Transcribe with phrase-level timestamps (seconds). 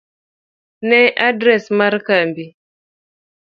[0.87, 2.45] ne adres mar kambi.